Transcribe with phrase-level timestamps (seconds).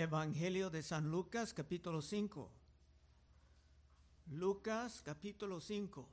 [0.00, 2.48] Evangelio de San Lucas capítulo 5.
[4.30, 6.08] Lucas capítulo 5.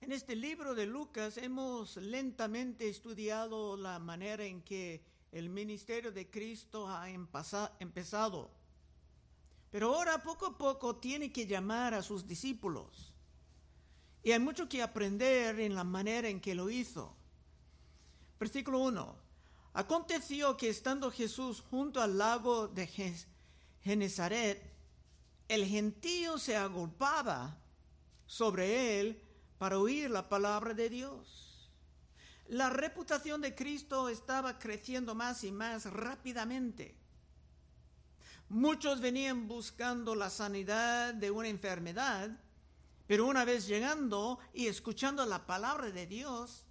[0.00, 6.28] En este libro de Lucas hemos lentamente estudiado la manera en que el ministerio de
[6.28, 8.50] Cristo ha empezado.
[9.70, 13.14] Pero ahora poco a poco tiene que llamar a sus discípulos.
[14.24, 17.14] Y hay mucho que aprender en la manera en que lo hizo.
[18.40, 19.27] Versículo 1.
[19.78, 23.14] Aconteció que estando Jesús junto al lago de
[23.80, 24.60] Genezaret,
[25.46, 27.56] el gentío se agolpaba
[28.26, 29.22] sobre él
[29.56, 31.70] para oír la palabra de Dios.
[32.48, 36.98] La reputación de Cristo estaba creciendo más y más rápidamente.
[38.48, 42.30] Muchos venían buscando la sanidad de una enfermedad,
[43.06, 46.64] pero una vez llegando y escuchando la palabra de Dios,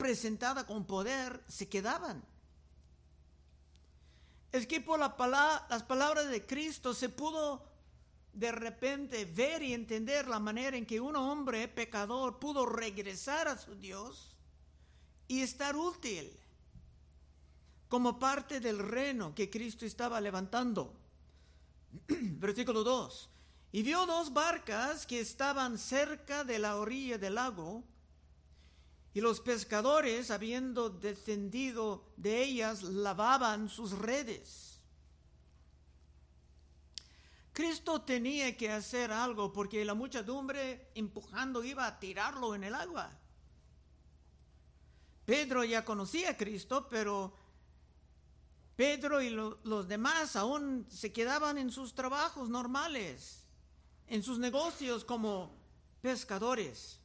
[0.00, 2.24] presentada con poder se quedaban.
[4.50, 5.14] Es que por la
[5.68, 7.62] las palabras de Cristo se pudo
[8.32, 13.58] de repente ver y entender la manera en que un hombre pecador pudo regresar a
[13.58, 14.38] su Dios
[15.28, 16.32] y estar útil
[17.88, 20.94] como parte del reino que Cristo estaba levantando.
[22.08, 23.28] Versículo 2.
[23.72, 27.84] Y vio dos barcas que estaban cerca de la orilla del lago,
[29.12, 34.78] y los pescadores, habiendo descendido de ellas, lavaban sus redes.
[37.52, 43.10] Cristo tenía que hacer algo porque la muchedumbre empujando iba a tirarlo en el agua.
[45.26, 47.34] Pedro ya conocía a Cristo, pero
[48.76, 53.44] Pedro y los demás aún se quedaban en sus trabajos normales,
[54.06, 55.52] en sus negocios como
[56.00, 56.99] pescadores.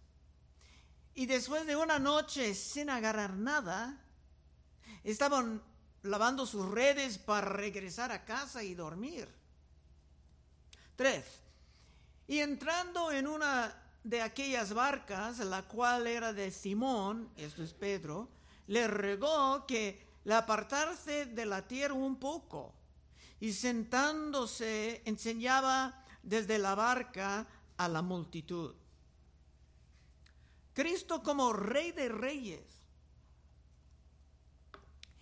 [1.16, 3.98] Y después de una noche sin agarrar nada,
[5.04, 5.64] estaban
[6.04, 9.30] lavando sus redes para regresar a casa y dormir.
[10.98, 11.26] Tres.
[12.28, 13.74] Y entrando en una
[14.04, 18.30] de aquellas barcas, la cual era de Simón, esto es Pedro,
[18.68, 22.74] le regó que le apartase de la tierra un poco.
[23.40, 27.48] Y sentándose enseñaba desde la barca
[27.78, 28.76] a la multitud.
[30.76, 32.62] Cristo como rey de reyes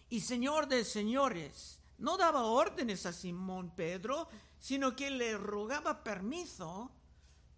[0.10, 4.28] y señor de señores no daba órdenes a Simón Pedro,
[4.60, 6.92] sino que le rogaba permiso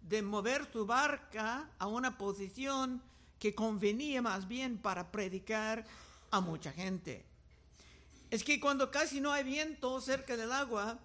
[0.02, 3.02] de mover su barca a una posición
[3.38, 5.86] que convenía más bien para predicar
[6.30, 7.24] a mucha gente.
[8.30, 10.98] Es que cuando casi no hay viento cerca del agua,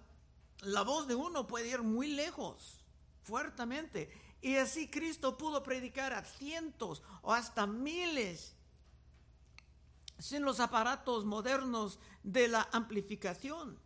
[0.60, 2.84] la voz de uno puede ir muy lejos,
[3.22, 4.12] fuertemente.
[4.42, 8.56] Y así Cristo pudo predicar a cientos o hasta miles
[10.18, 13.78] sin los aparatos modernos de la amplificación.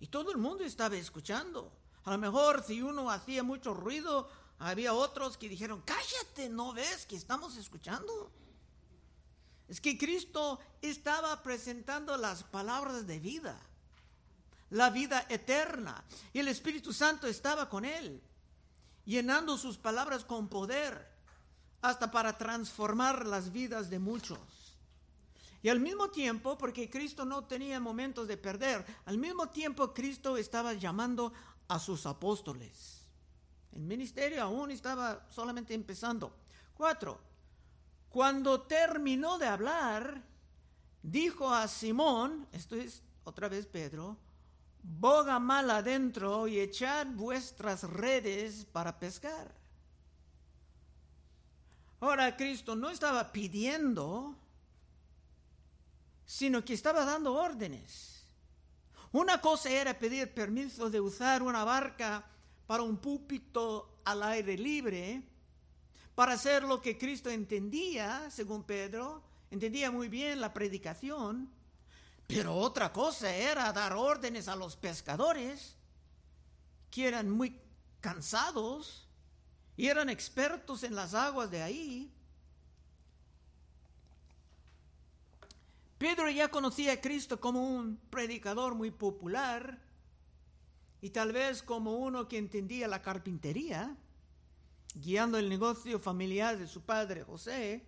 [0.00, 1.72] Y todo el mundo estaba escuchando.
[2.02, 7.06] A lo mejor si uno hacía mucho ruido, había otros que dijeron, cállate, ¿no ves
[7.06, 8.32] que estamos escuchando?
[9.68, 13.58] Es que Cristo estaba presentando las palabras de vida,
[14.70, 18.20] la vida eterna, y el Espíritu Santo estaba con él
[19.04, 21.12] llenando sus palabras con poder,
[21.82, 24.38] hasta para transformar las vidas de muchos.
[25.62, 30.36] Y al mismo tiempo, porque Cristo no tenía momentos de perder, al mismo tiempo Cristo
[30.36, 31.32] estaba llamando
[31.68, 33.02] a sus apóstoles.
[33.72, 36.34] El ministerio aún estaba solamente empezando.
[36.74, 37.20] Cuatro,
[38.08, 40.22] cuando terminó de hablar,
[41.02, 44.16] dijo a Simón, esto es otra vez Pedro,
[44.84, 49.54] boga mal adentro y echad vuestras redes para pescar.
[52.00, 54.36] Ahora Cristo no estaba pidiendo,
[56.26, 58.26] sino que estaba dando órdenes.
[59.12, 62.26] Una cosa era pedir permiso de usar una barca
[62.66, 65.22] para un púlpito al aire libre,
[66.14, 71.50] para hacer lo que Cristo entendía, según Pedro, entendía muy bien la predicación,
[72.26, 75.76] pero otra cosa era dar órdenes a los pescadores,
[76.90, 77.60] que eran muy
[78.00, 79.08] cansados
[79.76, 82.10] y eran expertos en las aguas de ahí.
[85.98, 89.80] Pedro ya conocía a Cristo como un predicador muy popular
[91.00, 93.96] y tal vez como uno que entendía la carpintería,
[94.94, 97.86] guiando el negocio familiar de su padre José.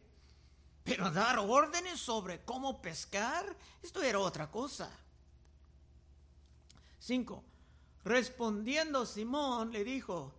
[0.86, 4.88] Pero dar órdenes sobre cómo pescar, esto era otra cosa.
[7.00, 7.44] 5.
[8.04, 10.32] Respondiendo Simón le dijo,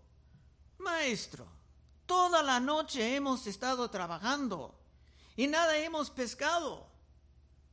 [0.78, 1.46] Maestro,
[2.06, 4.74] toda la noche hemos estado trabajando
[5.36, 6.88] y nada hemos pescado.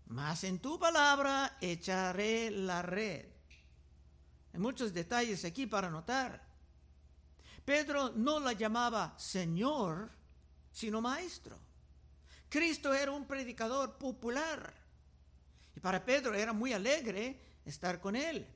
[0.07, 3.27] mas en tu palabra echaré la red.
[4.53, 6.43] Hay muchos detalles aquí para notar.
[7.65, 10.11] Pedro no la llamaba Señor,
[10.73, 11.57] sino Maestro.
[12.55, 14.73] Cristo era un predicador popular.
[15.75, 18.47] Y para Pedro era muy alegre estar con él.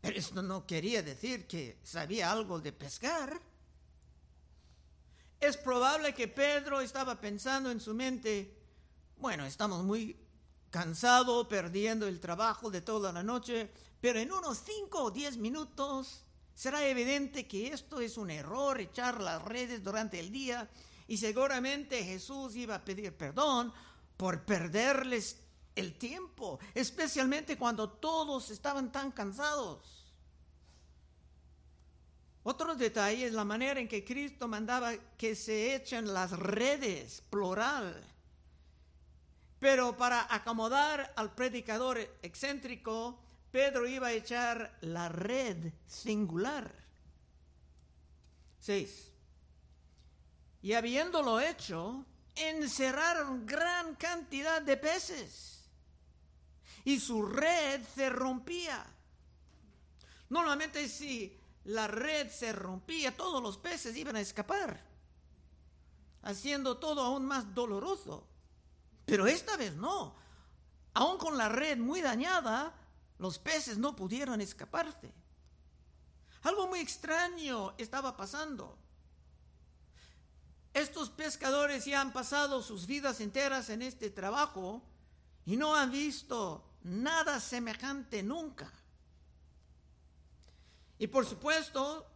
[0.00, 3.38] Pero esto no quería decir que sabía algo de pescar.
[5.38, 8.56] Es probable que Pedro estaba pensando en su mente,
[9.18, 10.16] bueno, estamos muy
[10.70, 13.70] cansados, perdiendo el trabajo de toda la noche,
[14.00, 16.24] pero en unos cinco o diez minutos
[16.54, 20.70] será evidente que esto es un error, echar las redes durante el día,
[21.06, 23.72] y seguramente Jesús iba a pedir perdón
[24.16, 25.40] por perderles
[25.74, 30.04] el tiempo, especialmente cuando todos estaban tan cansados.
[32.44, 38.04] Otro detalle es la manera en que Cristo mandaba que se echen las redes, plural.
[39.58, 43.18] Pero para acomodar al predicador excéntrico,
[43.50, 46.70] Pedro iba a echar la red singular.
[48.60, 49.13] 6.
[50.64, 55.62] Y habiéndolo hecho, encerraron gran cantidad de peces
[56.84, 58.82] y su red se rompía.
[60.30, 64.82] Normalmente si la red se rompía, todos los peces iban a escapar,
[66.22, 68.26] haciendo todo aún más doloroso.
[69.04, 70.16] Pero esta vez no.
[70.94, 72.72] Aún con la red muy dañada,
[73.18, 75.12] los peces no pudieron escaparse.
[76.40, 78.78] Algo muy extraño estaba pasando.
[80.74, 84.82] Estos pescadores ya han pasado sus vidas enteras en este trabajo
[85.46, 88.72] y no han visto nada semejante nunca.
[90.98, 92.06] Y por supuesto,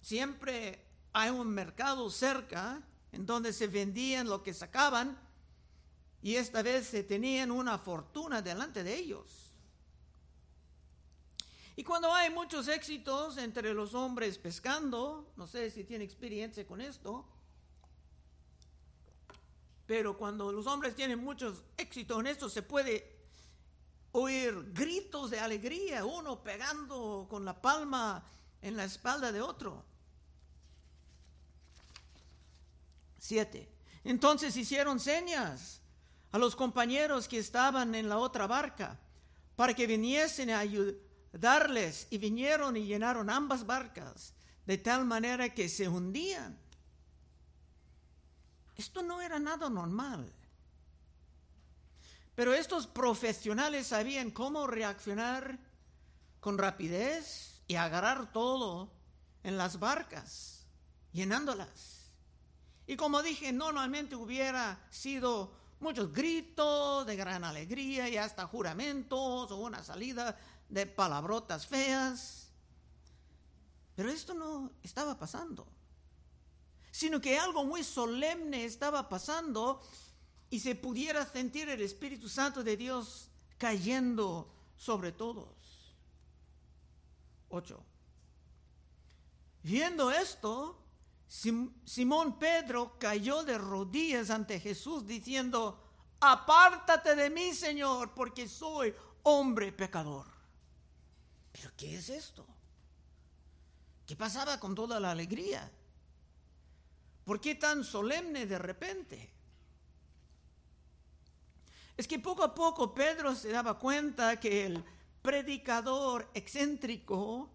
[0.00, 2.82] siempre hay un mercado cerca
[3.12, 5.16] en donde se vendían lo que sacaban
[6.20, 9.52] y esta vez se tenían una fortuna delante de ellos.
[11.76, 16.80] Y cuando hay muchos éxitos entre los hombres pescando, no sé si tiene experiencia con
[16.80, 17.28] esto,
[19.86, 23.14] pero cuando los hombres tienen muchos éxitos en esto, se puede
[24.12, 28.24] oír gritos de alegría, uno pegando con la palma
[28.62, 29.84] en la espalda de otro.
[33.18, 33.68] Siete.
[34.04, 35.80] Entonces hicieron señas
[36.30, 38.98] a los compañeros que estaban en la otra barca
[39.56, 44.34] para que viniesen a ayudarles y vinieron y llenaron ambas barcas
[44.66, 46.58] de tal manera que se hundían.
[48.76, 50.32] Esto no era nada normal.
[52.34, 55.58] Pero estos profesionales sabían cómo reaccionar
[56.40, 58.90] con rapidez y agarrar todo
[59.42, 60.66] en las barcas,
[61.12, 62.10] llenándolas.
[62.86, 69.56] Y como dije, normalmente hubiera sido muchos gritos de gran alegría y hasta juramentos o
[69.56, 70.36] una salida
[70.68, 72.48] de palabrotas feas.
[73.94, 75.66] Pero esto no estaba pasando,
[76.94, 79.82] sino que algo muy solemne estaba pasando
[80.48, 85.48] y se pudiera sentir el Espíritu Santo de Dios cayendo sobre todos.
[87.48, 87.84] 8.
[89.64, 90.78] Viendo esto,
[91.26, 95.82] Simón Pedro cayó de rodillas ante Jesús diciendo,
[96.20, 100.28] apártate de mí, Señor, porque soy hombre pecador.
[101.50, 102.46] ¿Pero qué es esto?
[104.06, 105.72] ¿Qué pasaba con toda la alegría?
[107.24, 109.30] ¿Por qué tan solemne de repente?
[111.96, 114.84] Es que poco a poco Pedro se daba cuenta que el
[115.22, 117.50] predicador excéntrico,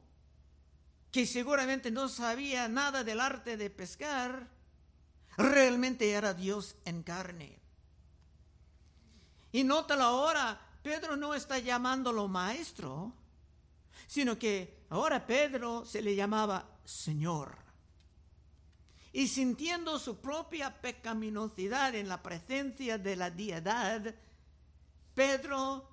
[1.11, 4.49] que seguramente no sabía nada del arte de pescar,
[5.37, 7.59] realmente era Dios en carne.
[9.51, 13.13] Y nota ahora, Pedro no está llamándolo maestro,
[14.07, 17.68] sino que ahora Pedro se le llamaba Señor.
[19.11, 24.13] Y sintiendo su propia pecaminosidad en la presencia de la deidad,
[25.15, 25.89] Pedro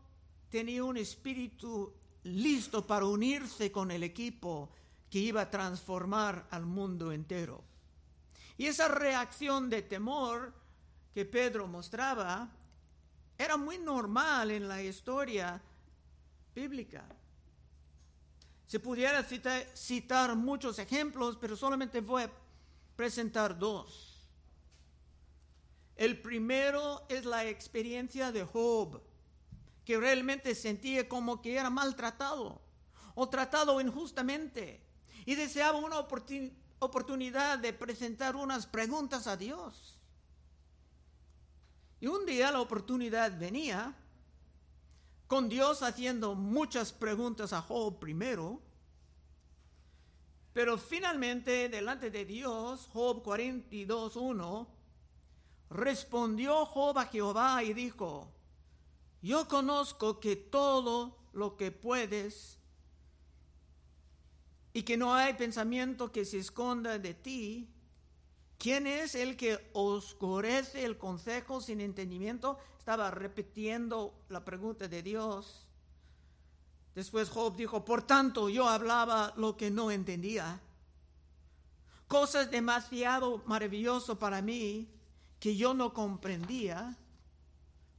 [0.50, 1.92] tenía un espíritu
[2.24, 4.70] listo para unirse con el equipo
[5.10, 7.64] que iba a transformar al mundo entero.
[8.58, 10.52] Y esa reacción de temor
[11.14, 12.50] que Pedro mostraba
[13.38, 15.60] era muy normal en la historia
[16.54, 17.04] bíblica.
[18.66, 22.30] Se pudiera citar, muchos ejemplos, pero solamente voy a
[22.96, 24.26] presentar dos.
[25.94, 29.00] El primero es la experiencia de Job
[29.84, 32.60] que realmente sentía como que era maltratado
[33.14, 34.82] o tratado injustamente
[35.24, 35.98] y deseaba una
[36.80, 39.98] oportunidad de presentar unas preguntas a Dios.
[42.00, 43.94] Y un día la oportunidad venía,
[45.26, 48.60] con Dios haciendo muchas preguntas a Job primero,
[50.56, 54.66] pero finalmente delante de Dios, Job 42.1,
[55.68, 58.32] respondió Job a Jehová y dijo,
[59.20, 62.58] yo conozco que todo lo que puedes
[64.72, 67.68] y que no hay pensamiento que se esconda de ti.
[68.56, 72.58] ¿Quién es el que oscurece el consejo sin entendimiento?
[72.78, 75.65] Estaba repitiendo la pregunta de Dios.
[76.96, 80.58] Después Job dijo, por tanto yo hablaba lo que no entendía.
[82.08, 84.88] Cosas demasiado maravillosas para mí
[85.38, 86.96] que yo no comprendía.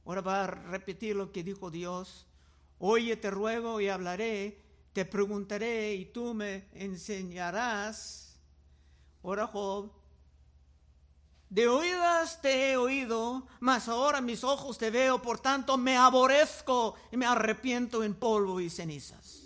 [0.04, 2.26] Ahora va a repetir lo que dijo Dios.
[2.80, 4.60] Oye, te ruego y hablaré,
[4.92, 8.36] te preguntaré y tú me enseñarás.
[9.22, 9.92] Ahora Job,
[11.50, 16.94] de oídas te he oído, mas ahora mis ojos te veo, por tanto me aborrezco
[17.10, 19.44] y me arrepiento en polvo y cenizas.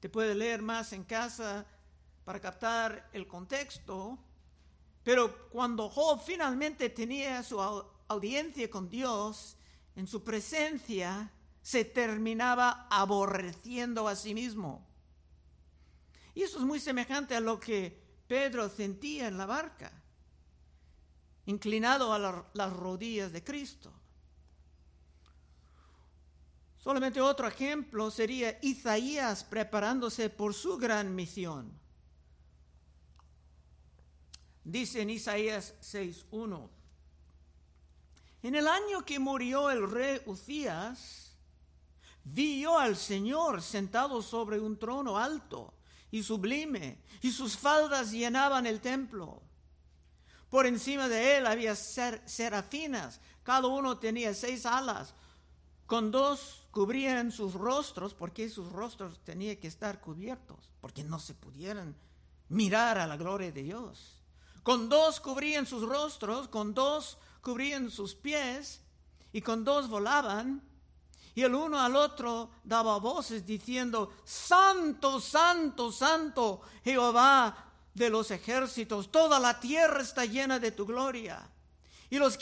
[0.00, 1.66] Te puede leer más en casa
[2.24, 4.18] para captar el contexto,
[5.02, 7.60] pero cuando Job finalmente tenía su
[8.08, 9.56] audiencia con Dios,
[9.96, 11.30] en su presencia,
[11.62, 14.86] se terminaba aborreciendo a sí mismo.
[16.34, 20.03] Y eso es muy semejante a lo que Pedro sentía en la barca,
[21.46, 23.92] inclinado a las rodillas de Cristo.
[26.78, 31.72] Solamente otro ejemplo sería Isaías preparándose por su gran misión.
[34.62, 36.68] Dice en Isaías 6.1,
[38.42, 41.24] en el año que murió el rey Ucías,
[42.24, 45.74] Vi yo al Señor sentado sobre un trono alto
[46.10, 49.42] y sublime, y sus faldas llenaban el templo.
[50.54, 55.12] Por encima de él había serafinas, cada uno tenía seis alas,
[55.84, 61.34] con dos cubrían sus rostros, porque sus rostros tenían que estar cubiertos, porque no se
[61.34, 61.96] pudieran
[62.50, 64.22] mirar a la gloria de Dios.
[64.62, 68.80] Con dos cubrían sus rostros, con dos cubrían sus pies,
[69.32, 70.62] y con dos volaban
[71.34, 79.10] y el uno al otro daba voces diciendo, Santo, Santo, Santo, Jehová de los ejércitos,
[79.10, 81.48] toda la tierra está llena de tu gloria.
[82.10, 82.36] Y los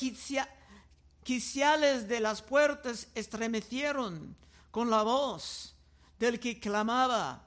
[1.22, 4.34] quiciales de las puertas estremecieron
[4.70, 5.76] con la voz
[6.18, 7.44] del que clamaba.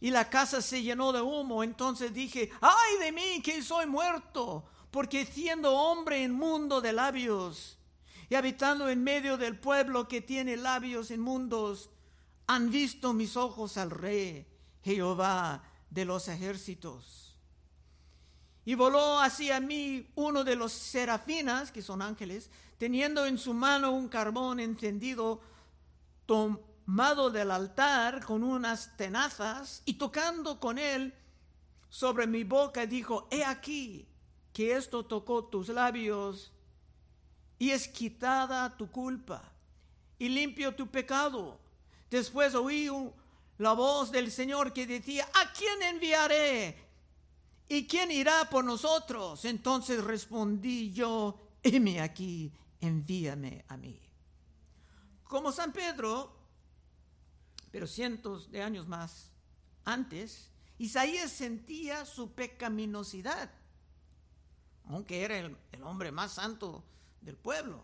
[0.00, 1.62] Y la casa se llenó de humo.
[1.62, 7.78] Entonces dije, ay de mí que soy muerto, porque siendo hombre inmundo de labios,
[8.28, 11.90] y habitando en medio del pueblo que tiene labios inmundos,
[12.48, 14.46] han visto mis ojos al Rey,
[14.82, 17.36] Jehová de los ejércitos.
[18.64, 23.92] Y voló hacia mí uno de los serafinas, que son ángeles, teniendo en su mano
[23.92, 25.40] un carbón encendido,
[26.26, 31.14] tomado del altar con unas tenazas, y tocando con él
[31.88, 34.08] sobre mi boca, dijo, he aquí
[34.52, 36.52] que esto tocó tus labios
[37.58, 39.52] y es quitada tu culpa
[40.18, 41.58] y limpio tu pecado.
[42.10, 42.90] Después oí
[43.58, 46.86] la voz del Señor que decía, ¿a quién enviaré?
[47.68, 49.44] ¿Y quién irá por nosotros?
[49.44, 54.00] Entonces respondí yo, heme aquí, envíame a mí.
[55.24, 56.32] Como San Pedro,
[57.70, 59.32] pero cientos de años más
[59.84, 63.50] antes, Isaías sentía su pecaminosidad,
[64.84, 66.84] aunque era el, el hombre más santo
[67.20, 67.82] del pueblo,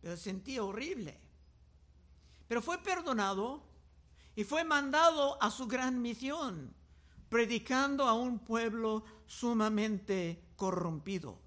[0.00, 1.18] pero sentía horrible.
[2.46, 3.64] Pero fue perdonado
[4.36, 6.74] y fue mandado a su gran misión,
[7.30, 11.40] predicando a un pueblo sumamente corrompido.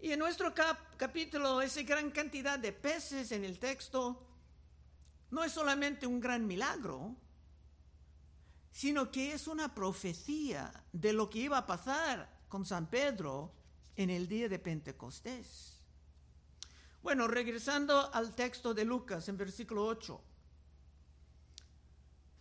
[0.00, 0.52] Y en nuestro
[0.96, 4.26] capítulo, esa gran cantidad de peces en el texto
[5.30, 7.14] no es solamente un gran milagro,
[8.72, 13.52] sino que es una profecía de lo que iba a pasar con San Pedro
[13.94, 15.80] en el día de Pentecostés.
[17.02, 20.24] Bueno, regresando al texto de Lucas en versículo 8.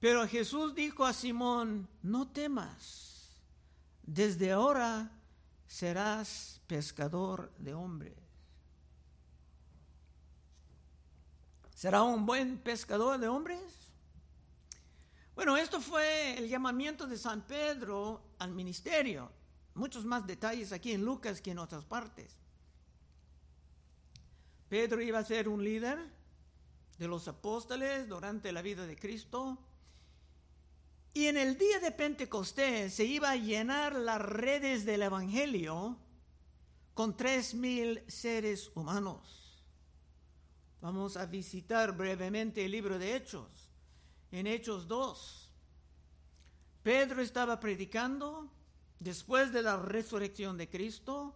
[0.00, 3.38] Pero Jesús dijo a Simón, no temas,
[4.02, 5.12] desde ahora
[5.66, 8.16] serás pescador de hombres.
[11.74, 13.60] ¿Será un buen pescador de hombres?
[15.34, 19.30] Bueno, esto fue el llamamiento de San Pedro al ministerio.
[19.74, 22.38] Muchos más detalles aquí en Lucas que en otras partes.
[24.68, 25.98] Pedro iba a ser un líder
[26.98, 29.58] de los apóstoles durante la vida de Cristo.
[31.12, 35.96] Y en el día de Pentecostés se iba a llenar las redes del Evangelio
[36.94, 39.64] con tres mil seres humanos.
[40.80, 43.72] Vamos a visitar brevemente el libro de Hechos.
[44.30, 45.50] En Hechos 2,
[46.84, 48.48] Pedro estaba predicando
[49.00, 51.34] después de la resurrección de Cristo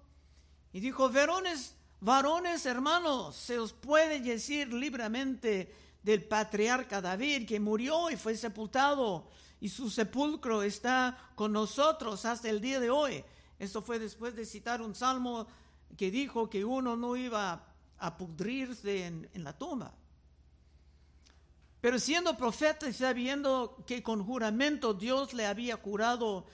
[0.73, 8.11] y dijo, varones, varones hermanos, se os puede decir libremente del patriarca David que murió
[8.11, 9.28] y fue sepultado
[9.64, 13.25] y su sepulcro está con nosotros hasta el día de hoy.
[13.59, 15.47] Esto fue después de citar un salmo
[15.97, 17.64] que dijo que uno no iba
[17.97, 19.94] a pudrirse en, la tumba.
[21.80, 26.44] Pero siendo profeta y sabiendo que con juramento Dios le había curado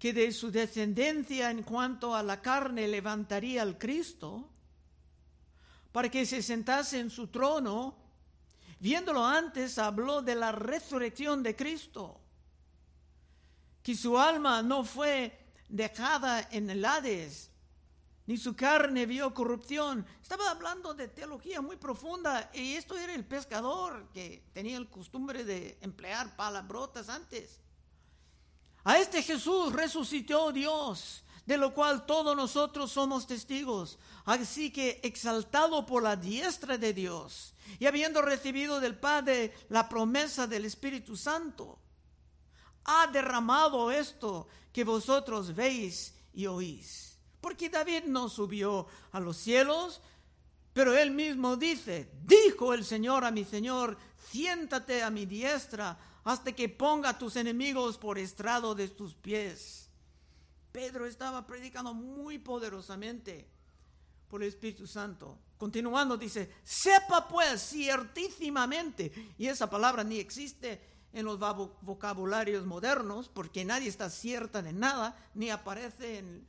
[0.00, 4.50] que de su descendencia en cuanto a la carne levantaría al Cristo,
[5.92, 8.07] para que se sentase en su trono,
[8.80, 12.20] viéndolo antes habló de la resurrección de Cristo,
[13.82, 17.50] que su alma no fue dejada en el Hades,
[18.26, 20.04] ni su carne vio corrupción.
[20.20, 25.44] Estaba hablando de teología muy profunda y esto era el pescador que tenía el costumbre
[25.44, 27.58] de emplear palabrotas antes.
[28.84, 33.98] A este Jesús resucitó Dios, de lo cual todos nosotros somos testigos.
[34.26, 40.46] Así que exaltado por la diestra de Dios y habiendo recibido del Padre la promesa
[40.46, 41.78] del Espíritu Santo,
[42.84, 47.16] ha derramado esto que vosotros veis y oís.
[47.40, 50.02] Porque David no subió a los cielos,
[50.74, 53.96] pero él mismo dice, dijo el Señor a mi Señor,
[54.30, 59.87] siéntate a mi diestra hasta que ponga a tus enemigos por estrado de tus pies.
[60.78, 63.48] Pedro estaba predicando muy poderosamente
[64.28, 65.36] por el Espíritu Santo.
[65.56, 70.80] Continuando dice, sepa pues ciertísimamente, y esa palabra ni existe
[71.12, 71.36] en los
[71.80, 76.46] vocabularios modernos, porque nadie está cierta de nada, ni aparece en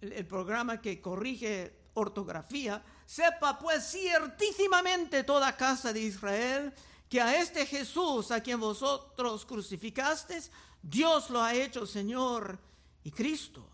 [0.00, 6.74] el programa que corrige ortografía, sepa pues ciertísimamente toda casa de Israel
[7.08, 10.50] que a este Jesús a quien vosotros crucificasteis,
[10.82, 12.58] Dios lo ha hecho Señor
[13.04, 13.68] y Cristo.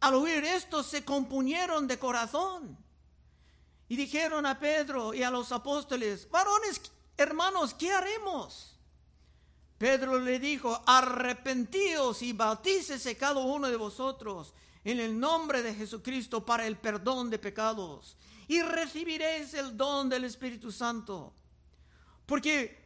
[0.00, 2.78] Al oír esto se compunieron de corazón
[3.88, 6.80] y dijeron a Pedro y a los apóstoles, varones,
[7.16, 8.78] hermanos, ¿qué haremos?
[9.76, 14.54] Pedro le dijo, arrepentíos y bautícese cada uno de vosotros
[14.84, 18.16] en el nombre de Jesucristo para el perdón de pecados
[18.48, 21.34] y recibiréis el don del Espíritu Santo
[22.30, 22.78] porque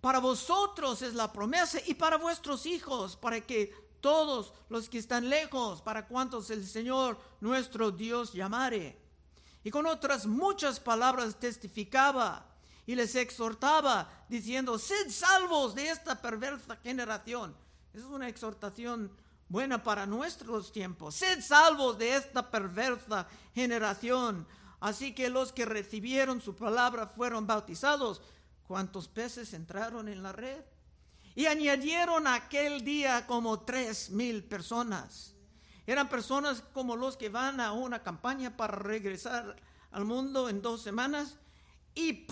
[0.00, 5.28] para vosotros es la promesa y para vuestros hijos, para que todos los que están
[5.28, 8.98] lejos, para cuantos el Señor nuestro Dios llamare.
[9.64, 12.46] Y con otras muchas palabras testificaba
[12.86, 17.56] y les exhortaba diciendo, sed salvos de esta perversa generación.
[17.92, 19.10] Es una exhortación
[19.48, 21.16] buena para nuestros tiempos.
[21.16, 24.46] Sed salvos de esta perversa generación.
[24.80, 28.22] Así que los que recibieron su palabra fueron bautizados
[28.66, 30.62] cuántos peces entraron en la red.
[31.36, 35.36] Y añadieron aquel día como tres mil personas.
[35.86, 39.54] Eran personas como los que van a una campaña para regresar
[39.92, 41.38] al mundo en dos semanas
[41.94, 42.26] y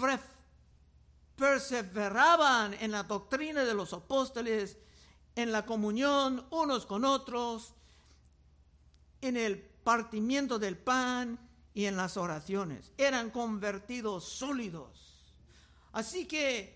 [1.36, 4.78] perseveraban en la doctrina de los apóstoles,
[5.36, 7.74] en la comunión unos con otros,
[9.20, 11.38] en el partimiento del pan
[11.72, 12.90] y en las oraciones.
[12.98, 15.04] Eran convertidos sólidos
[15.94, 16.73] Así que,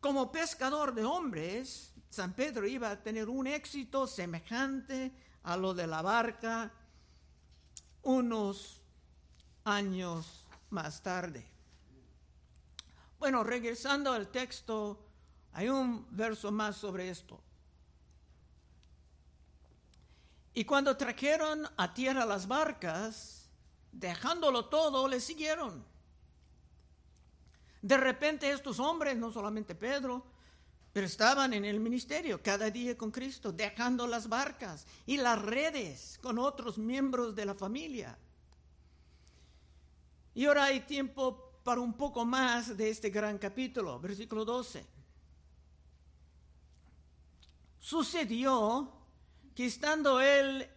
[0.00, 5.86] como pescador de hombres, San Pedro iba a tener un éxito semejante a lo de
[5.86, 6.72] la barca
[8.02, 8.82] unos
[9.64, 11.46] años más tarde.
[13.18, 15.06] Bueno, regresando al texto,
[15.52, 17.42] hay un verso más sobre esto.
[20.54, 23.48] Y cuando trajeron a tierra las barcas,
[23.92, 25.84] dejándolo todo, le siguieron.
[27.82, 30.24] De repente estos hombres, no solamente Pedro,
[30.92, 36.18] pero estaban en el ministerio cada día con Cristo, dejando las barcas y las redes
[36.20, 38.18] con otros miembros de la familia.
[40.34, 44.84] Y ahora hay tiempo para un poco más de este gran capítulo, versículo 12.
[47.78, 48.92] Sucedió
[49.54, 50.68] que estando él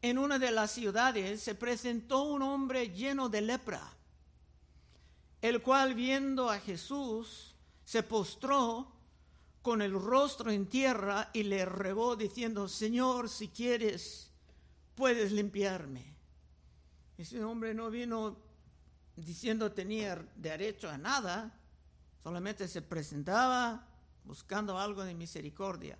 [0.00, 3.96] en una de las ciudades, se presentó un hombre lleno de lepra
[5.42, 8.90] el cual viendo a Jesús se postró
[9.60, 14.30] con el rostro en tierra y le regó diciendo, Señor, si quieres,
[14.94, 16.16] puedes limpiarme.
[17.18, 18.36] Ese hombre no vino
[19.16, 21.58] diciendo tenía derecho a nada,
[22.22, 23.88] solamente se presentaba
[24.24, 25.98] buscando algo de misericordia.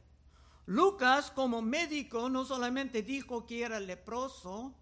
[0.66, 4.72] Lucas como médico no solamente dijo que era leproso,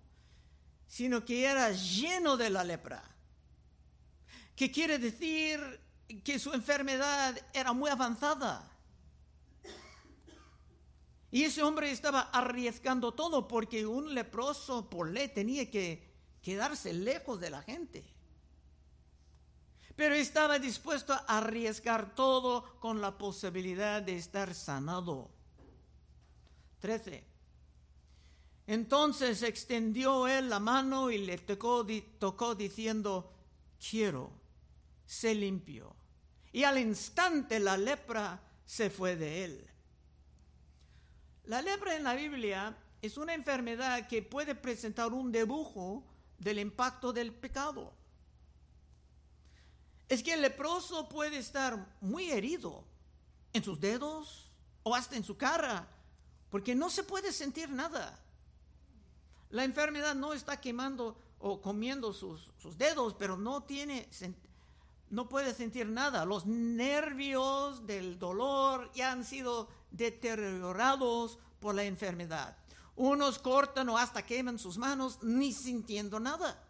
[0.87, 3.03] sino que era lleno de la lepra.
[4.61, 5.59] Que quiere decir
[6.23, 8.71] que su enfermedad era muy avanzada.
[11.31, 17.41] Y ese hombre estaba arriesgando todo porque un leproso por ley tenía que quedarse lejos
[17.41, 18.05] de la gente.
[19.97, 25.31] Pero estaba dispuesto a arriesgar todo con la posibilidad de estar sanado.
[26.81, 27.25] 13.
[28.67, 31.87] Entonces extendió él la mano y le tocó,
[32.19, 33.33] tocó diciendo,
[33.79, 34.39] quiero,
[35.11, 35.93] se limpió.
[36.53, 39.71] Y al instante la lepra se fue de él.
[41.47, 46.05] La lepra en la Biblia es una enfermedad que puede presentar un dibujo
[46.39, 47.93] del impacto del pecado.
[50.09, 52.85] Es que el leproso puede estar muy herido
[53.53, 54.49] en sus dedos
[54.85, 55.89] o hasta en su cara
[56.51, 58.17] porque no se puede sentir nada.
[59.51, 64.09] La enfermedad no está quemando o comiendo sus, dedos, pero no tiene,
[65.11, 66.25] no puede sentir nada.
[66.25, 72.57] Los nervios del dolor ya han sido deteriorados por la enfermedad.
[72.97, 76.65] Unos cortan o hasta queman sus manos ni sintiendo nada.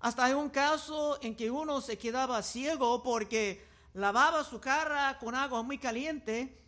[0.00, 5.34] Hasta hay un caso en que uno se quedaba ciego porque lavaba su cara con
[5.34, 6.60] agua muy caliente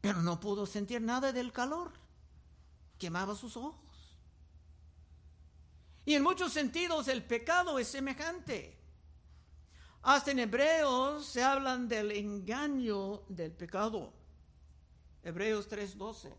[0.00, 1.92] pero no pudo sentir nada del calor.
[2.98, 4.18] Quemaba sus ojos.
[6.04, 8.79] Y en muchos sentidos el pecado es semejante.
[10.02, 14.12] Hasta en Hebreos se hablan del engaño del pecado.
[15.22, 16.32] Hebreos 3:12.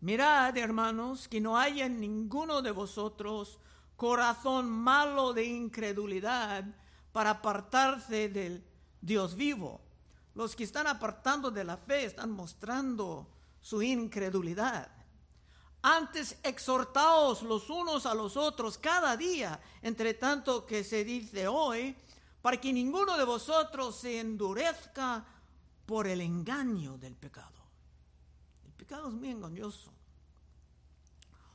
[0.00, 3.58] Mirad, hermanos, que no haya en ninguno de vosotros
[3.96, 6.64] corazón malo de incredulidad
[7.12, 8.62] para apartarse del
[9.00, 9.80] Dios vivo
[10.36, 13.26] los que están apartando de la fe están mostrando
[13.62, 14.90] su incredulidad.
[15.82, 21.96] Antes exhortaos los unos a los otros cada día, entre tanto que se dice hoy,
[22.42, 25.24] para que ninguno de vosotros se endurezca
[25.86, 27.62] por el engaño del pecado.
[28.64, 29.92] El pecado es muy engañoso.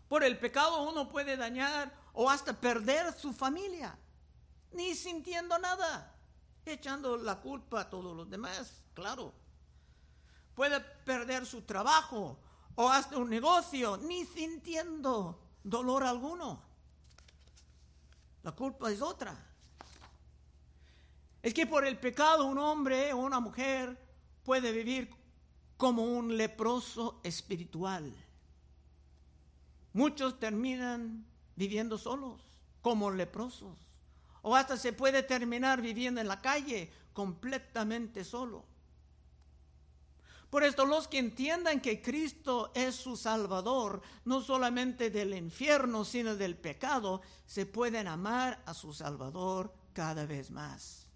[0.07, 3.97] Por el pecado uno puede dañar o hasta perder su familia,
[4.73, 6.15] ni sintiendo nada
[6.65, 9.33] echando la culpa a todos los demás, claro.
[10.55, 12.37] Puede perder su trabajo
[12.81, 16.59] o hasta un negocio, ni sintiendo dolor alguno.
[18.41, 19.37] La culpa es otra.
[21.43, 23.95] Es que por el pecado un hombre o una mujer
[24.43, 25.13] puede vivir
[25.77, 28.11] como un leproso espiritual.
[29.93, 31.23] Muchos terminan
[31.55, 32.41] viviendo solos,
[32.81, 33.77] como leprosos
[34.41, 38.65] o hasta se puede terminar viviendo en la calle completamente solo.
[40.51, 46.35] Por esto los que entiendan que Cristo es su Salvador, no solamente del infierno, sino
[46.35, 51.07] del pecado, se pueden amar a su Salvador cada vez más.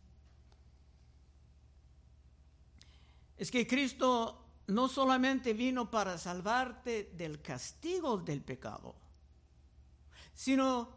[3.35, 8.95] Es que Cristo no solamente vino para salvarte del castigo del pecado,
[10.33, 10.89] sino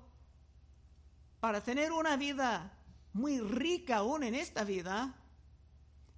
[1.40, 2.72] para tener una vida
[3.14, 5.16] muy rica aún en esta vida,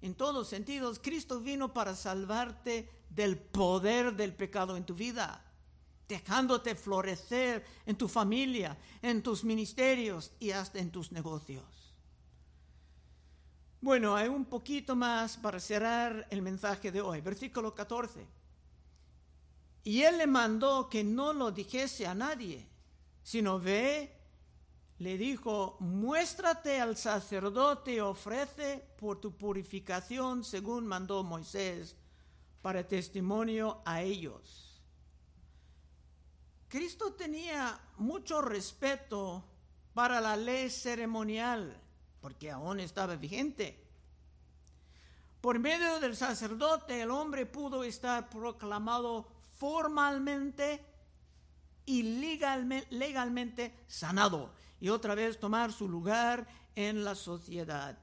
[0.01, 5.43] en todos sentidos, Cristo vino para salvarte del poder del pecado en tu vida,
[6.07, 11.63] dejándote florecer en tu familia, en tus ministerios y hasta en tus negocios.
[13.81, 17.21] Bueno, hay un poquito más para cerrar el mensaje de hoy.
[17.21, 18.27] Versículo 14.
[19.83, 22.67] Y él le mandó que no lo dijese a nadie,
[23.23, 24.20] sino ve
[25.01, 31.95] le dijo, muéstrate al sacerdote ofrece por tu purificación según mandó Moisés
[32.61, 34.79] para testimonio a ellos.
[36.67, 39.43] Cristo tenía mucho respeto
[39.95, 41.81] para la ley ceremonial,
[42.21, 43.83] porque aún estaba vigente.
[45.41, 49.25] Por medio del sacerdote el hombre pudo estar proclamado
[49.57, 50.85] formalmente
[51.87, 57.97] y legalmente sanado y otra vez tomar su lugar en la sociedad.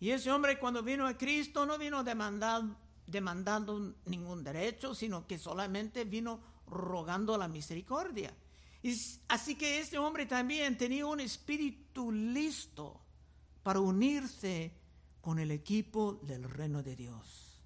[0.00, 6.04] Y ese hombre cuando vino a Cristo no vino demandando, ningún derecho, sino que solamente
[6.04, 8.34] vino rogando la misericordia.
[9.28, 13.00] así que este hombre también tenía un espíritu listo
[13.62, 14.72] para unirse
[15.20, 17.62] con el equipo del reino de Dios.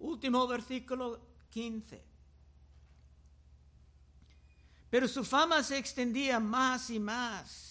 [0.00, 2.09] Último versículo 15.
[4.90, 7.70] Pero su fama se extendía más y más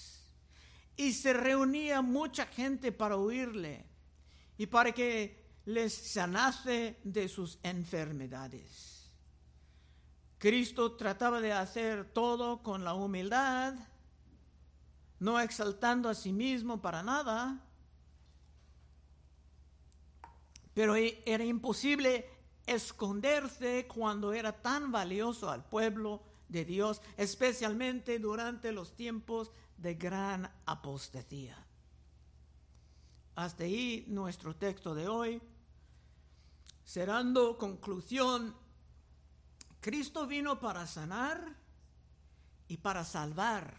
[0.95, 3.85] y se reunía mucha gente para oírle
[4.57, 9.11] y para que les sanase de sus enfermedades.
[10.37, 13.75] Cristo trataba de hacer todo con la humildad,
[15.19, 17.61] no exaltando a sí mismo para nada,
[20.73, 22.25] pero e, era imposible
[22.65, 30.51] esconderse cuando era tan valioso al pueblo de Dios, especialmente durante los tiempos de gran
[30.65, 31.65] apostasía.
[33.35, 35.41] Hasta ahí nuestro texto de hoy.
[36.83, 38.55] Cerrando conclusión,
[39.79, 41.55] Cristo vino para sanar
[42.67, 43.77] y para salvar.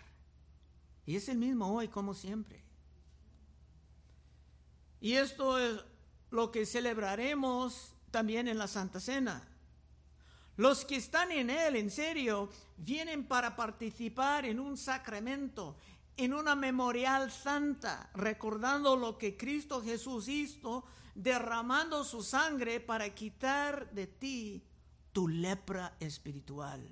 [1.04, 2.64] Y es el mismo hoy como siempre.
[5.00, 5.84] Y esto es
[6.30, 9.49] lo que celebraremos también en la Santa Cena.
[10.56, 15.76] Los que están en Él, en serio, vienen para participar en un sacramento,
[16.16, 20.84] en una memorial santa, recordando lo que Cristo Jesús hizo,
[21.14, 24.62] derramando su sangre para quitar de ti
[25.12, 26.86] tu lepra espiritual.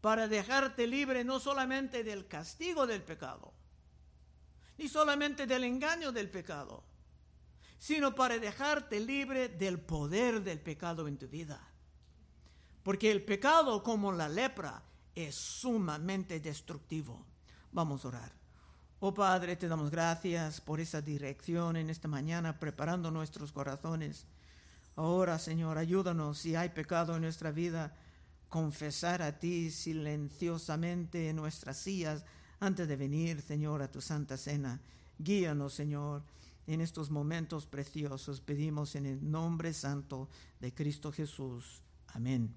[0.00, 3.52] Para dejarte libre no solamente del castigo del pecado,
[4.78, 6.82] ni solamente del engaño del pecado,
[7.80, 11.66] sino para dejarte libre del poder del pecado en tu vida.
[12.82, 14.82] Porque el pecado, como la lepra,
[15.14, 17.24] es sumamente destructivo.
[17.72, 18.32] Vamos a orar.
[19.00, 24.26] Oh Padre, te damos gracias por esa dirección en esta mañana, preparando nuestros corazones.
[24.94, 27.96] Ahora, Señor, ayúdanos si hay pecado en nuestra vida,
[28.50, 32.26] confesar a ti silenciosamente en nuestras sillas
[32.60, 34.82] antes de venir, Señor, a tu santa cena.
[35.18, 36.22] Guíanos, Señor
[36.72, 38.40] en estos momentos preciosos.
[38.40, 40.28] Pedimos en el nombre santo
[40.60, 41.82] de Cristo Jesús.
[42.08, 42.54] Amén.